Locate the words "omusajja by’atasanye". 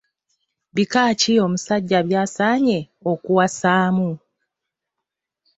1.45-2.79